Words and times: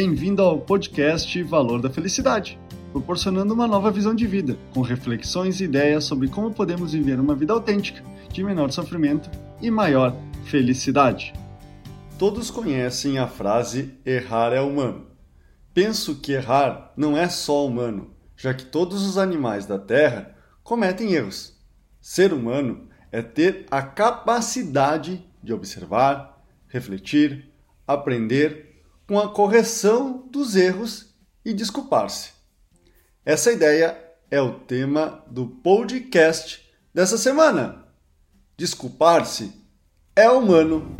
Bem-vindo 0.00 0.42
ao 0.42 0.60
podcast 0.60 1.42
Valor 1.42 1.82
da 1.82 1.90
Felicidade, 1.90 2.56
proporcionando 2.92 3.52
uma 3.52 3.66
nova 3.66 3.90
visão 3.90 4.14
de 4.14 4.28
vida, 4.28 4.56
com 4.72 4.80
reflexões 4.80 5.60
e 5.60 5.64
ideias 5.64 6.04
sobre 6.04 6.28
como 6.28 6.54
podemos 6.54 6.92
viver 6.92 7.18
uma 7.18 7.34
vida 7.34 7.52
autêntica, 7.52 8.00
de 8.32 8.44
menor 8.44 8.70
sofrimento 8.70 9.28
e 9.60 9.72
maior 9.72 10.14
felicidade. 10.44 11.32
Todos 12.16 12.48
conhecem 12.48 13.18
a 13.18 13.26
frase 13.26 13.92
errar 14.06 14.52
é 14.52 14.60
humano. 14.60 15.08
Penso 15.74 16.20
que 16.20 16.30
errar 16.30 16.92
não 16.96 17.18
é 17.18 17.28
só 17.28 17.66
humano, 17.66 18.14
já 18.36 18.54
que 18.54 18.66
todos 18.66 19.04
os 19.04 19.18
animais 19.18 19.66
da 19.66 19.80
Terra 19.80 20.32
cometem 20.62 21.12
erros. 21.14 21.58
Ser 22.00 22.32
humano 22.32 22.88
é 23.10 23.20
ter 23.20 23.66
a 23.68 23.82
capacidade 23.82 25.26
de 25.42 25.52
observar, 25.52 26.40
refletir, 26.68 27.50
aprender 27.84 28.67
com 29.08 29.18
a 29.18 29.26
correção 29.26 30.28
dos 30.30 30.54
erros 30.54 31.14
e 31.42 31.54
desculpar-se. 31.54 32.32
Essa 33.24 33.50
ideia 33.50 33.98
é 34.30 34.38
o 34.38 34.60
tema 34.60 35.24
do 35.30 35.46
podcast 35.46 36.62
dessa 36.92 37.16
semana. 37.16 37.86
Desculpar-se 38.54 39.50
é 40.14 40.28
humano. 40.28 40.94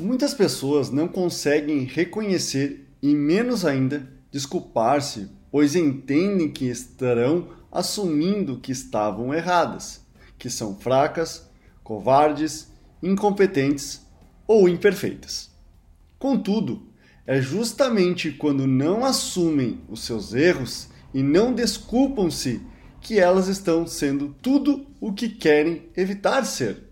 Muitas 0.00 0.34
pessoas 0.34 0.90
não 0.90 1.06
conseguem 1.06 1.84
reconhecer 1.84 2.92
e 3.00 3.14
menos 3.14 3.64
ainda 3.64 4.12
desculpar-se, 4.28 5.30
pois 5.52 5.76
entendem 5.76 6.50
que 6.50 6.66
estarão 6.66 7.50
assumindo 7.70 8.58
que 8.58 8.72
estavam 8.72 9.32
erradas, 9.32 10.00
que 10.36 10.50
são 10.50 10.76
fracas, 10.76 11.48
covardes, 11.84 12.74
incompetentes 13.06 14.04
ou 14.46 14.68
imperfeitas. 14.68 15.50
Contudo, 16.18 16.88
é 17.26 17.40
justamente 17.40 18.30
quando 18.30 18.66
não 18.66 19.04
assumem 19.04 19.80
os 19.88 20.04
seus 20.04 20.34
erros 20.34 20.88
e 21.14 21.22
não 21.22 21.52
desculpam-se 21.52 22.60
que 23.00 23.18
elas 23.18 23.48
estão 23.48 23.86
sendo 23.86 24.34
tudo 24.42 24.86
o 25.00 25.12
que 25.12 25.28
querem 25.28 25.88
evitar 25.96 26.44
ser 26.44 26.86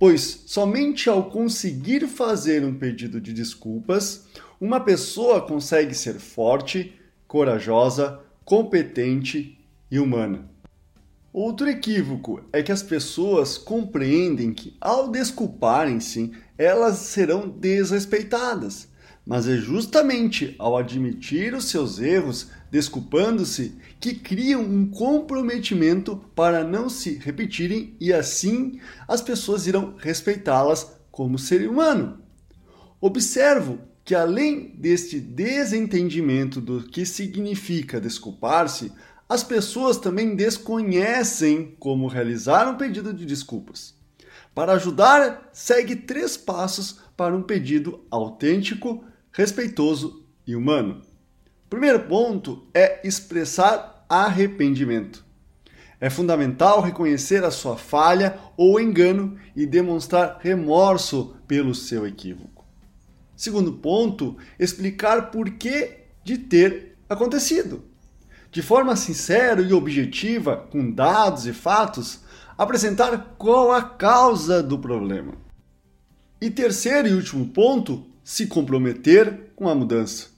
pois 0.00 0.44
somente 0.46 1.10
ao 1.10 1.28
conseguir 1.28 2.08
fazer 2.08 2.64
um 2.64 2.74
pedido 2.74 3.20
de 3.20 3.34
desculpas, 3.34 4.26
uma 4.58 4.80
pessoa 4.80 5.42
consegue 5.42 5.94
ser 5.94 6.14
forte, 6.14 6.94
corajosa, 7.28 8.18
competente 8.42 9.58
e 9.90 9.98
humana. 9.98 10.48
Outro 11.32 11.68
equívoco 11.68 12.40
é 12.52 12.60
que 12.60 12.72
as 12.72 12.82
pessoas 12.82 13.56
compreendem 13.56 14.52
que, 14.52 14.76
ao 14.80 15.08
desculparem-se, 15.08 16.32
elas 16.58 16.98
serão 16.98 17.48
desrespeitadas. 17.48 18.88
Mas 19.24 19.46
é 19.46 19.56
justamente 19.56 20.56
ao 20.58 20.76
admitir 20.76 21.54
os 21.54 21.66
seus 21.66 22.00
erros, 22.00 22.48
desculpando-se, 22.68 23.76
que 24.00 24.12
criam 24.12 24.62
um 24.62 24.90
comprometimento 24.90 26.16
para 26.34 26.64
não 26.64 26.88
se 26.88 27.14
repetirem 27.18 27.94
e 28.00 28.12
assim 28.12 28.80
as 29.06 29.22
pessoas 29.22 29.68
irão 29.68 29.94
respeitá-las 29.98 30.90
como 31.12 31.38
ser 31.38 31.68
humano. 31.68 32.18
Observo 33.00 33.78
que 34.04 34.16
além 34.16 34.74
deste 34.76 35.20
desentendimento 35.20 36.60
do 36.60 36.82
que 36.82 37.06
significa 37.06 38.00
desculpar-se, 38.00 38.90
as 39.30 39.44
pessoas 39.44 39.96
também 39.96 40.34
desconhecem 40.34 41.76
como 41.78 42.08
realizar 42.08 42.68
um 42.68 42.76
pedido 42.76 43.14
de 43.14 43.24
desculpas. 43.24 43.94
Para 44.52 44.72
ajudar, 44.72 45.48
segue 45.52 45.94
três 45.94 46.36
passos 46.36 46.98
para 47.16 47.36
um 47.36 47.40
pedido 47.40 48.04
autêntico, 48.10 49.04
respeitoso 49.30 50.26
e 50.44 50.56
humano. 50.56 51.02
Primeiro 51.68 52.00
ponto 52.08 52.66
é 52.74 53.06
expressar 53.06 54.04
arrependimento. 54.08 55.24
É 56.00 56.10
fundamental 56.10 56.80
reconhecer 56.80 57.44
a 57.44 57.52
sua 57.52 57.76
falha 57.76 58.36
ou 58.56 58.80
engano 58.80 59.38
e 59.54 59.64
demonstrar 59.64 60.40
remorso 60.40 61.36
pelo 61.46 61.72
seu 61.72 62.04
equívoco. 62.04 62.66
Segundo 63.36 63.74
ponto, 63.74 64.36
explicar 64.58 65.30
por 65.30 65.50
que 65.50 65.98
de 66.24 66.36
ter 66.36 66.96
acontecido. 67.08 67.89
De 68.50 68.62
forma 68.62 68.96
sincera 68.96 69.62
e 69.62 69.72
objetiva, 69.72 70.56
com 70.56 70.90
dados 70.90 71.46
e 71.46 71.52
fatos, 71.52 72.20
apresentar 72.58 73.36
qual 73.38 73.70
a 73.70 73.80
causa 73.80 74.62
do 74.62 74.78
problema. 74.78 75.34
E 76.40 76.50
terceiro 76.50 77.06
e 77.06 77.14
último 77.14 77.46
ponto, 77.48 78.06
se 78.24 78.46
comprometer 78.46 79.52
com 79.54 79.68
a 79.68 79.74
mudança. 79.74 80.28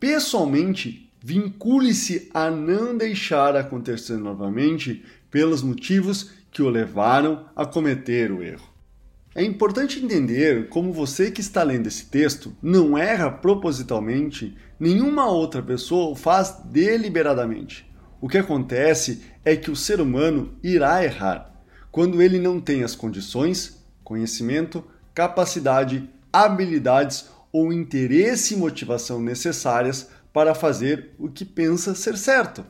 Pessoalmente, 0.00 1.12
vincule-se 1.22 2.30
a 2.32 2.50
não 2.50 2.96
deixar 2.96 3.56
acontecer 3.56 4.16
novamente 4.16 5.04
pelos 5.30 5.62
motivos 5.62 6.30
que 6.50 6.62
o 6.62 6.68
levaram 6.68 7.46
a 7.54 7.66
cometer 7.66 8.30
o 8.30 8.42
erro. 8.42 8.73
É 9.36 9.42
importante 9.42 9.98
entender 9.98 10.68
como 10.68 10.92
você 10.92 11.28
que 11.28 11.40
está 11.40 11.64
lendo 11.64 11.88
esse 11.88 12.06
texto 12.06 12.56
não 12.62 12.96
erra 12.96 13.28
propositalmente, 13.28 14.56
nenhuma 14.78 15.26
outra 15.26 15.60
pessoa 15.60 16.12
o 16.12 16.14
faz 16.14 16.56
deliberadamente. 16.66 17.84
O 18.20 18.28
que 18.28 18.38
acontece 18.38 19.22
é 19.44 19.56
que 19.56 19.72
o 19.72 19.76
ser 19.76 20.00
humano 20.00 20.56
irá 20.62 21.04
errar 21.04 21.52
quando 21.90 22.22
ele 22.22 22.38
não 22.38 22.60
tem 22.60 22.84
as 22.84 22.94
condições, 22.94 23.84
conhecimento, 24.04 24.84
capacidade, 25.12 26.08
habilidades 26.32 27.28
ou 27.52 27.72
interesse 27.72 28.54
e 28.54 28.56
motivação 28.56 29.20
necessárias 29.20 30.08
para 30.32 30.54
fazer 30.54 31.10
o 31.18 31.28
que 31.28 31.44
pensa 31.44 31.94
ser 31.94 32.16
certo. 32.16 32.64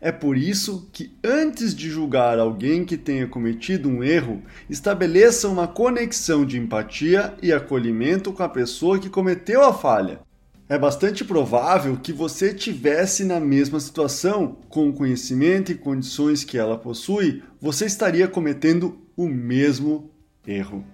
É 0.00 0.12
por 0.12 0.36
isso 0.36 0.88
que, 0.92 1.12
antes 1.22 1.74
de 1.74 1.88
julgar 1.88 2.38
alguém 2.38 2.84
que 2.84 2.96
tenha 2.96 3.26
cometido 3.26 3.88
um 3.88 4.02
erro, 4.02 4.42
estabeleça 4.68 5.48
uma 5.48 5.66
conexão 5.66 6.44
de 6.44 6.58
empatia 6.58 7.34
e 7.42 7.52
acolhimento 7.52 8.32
com 8.32 8.42
a 8.42 8.48
pessoa 8.48 8.98
que 8.98 9.08
cometeu 9.08 9.62
a 9.62 9.72
falha. 9.72 10.20
É 10.66 10.78
bastante 10.78 11.24
provável 11.24 11.98
que 12.02 12.12
você 12.12 12.54
tivesse 12.54 13.22
na 13.24 13.38
mesma 13.38 13.78
situação, 13.78 14.56
com 14.68 14.88
o 14.88 14.92
conhecimento 14.94 15.70
e 15.70 15.74
condições 15.74 16.42
que 16.42 16.56
ela 16.56 16.78
possui, 16.78 17.42
você 17.60 17.84
estaria 17.84 18.26
cometendo 18.26 18.96
o 19.14 19.28
mesmo 19.28 20.10
erro. 20.46 20.84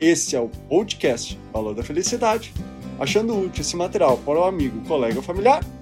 Esse 0.00 0.34
é 0.34 0.40
o 0.40 0.48
podcast 0.48 1.38
Valor 1.52 1.74
da 1.74 1.82
Felicidade. 1.82 2.54
Achando 2.98 3.38
útil 3.38 3.60
esse 3.60 3.76
material 3.76 4.16
para 4.18 4.40
o 4.40 4.44
amigo, 4.44 4.80
colega 4.88 5.16
ou 5.16 5.22
familiar, 5.22 5.62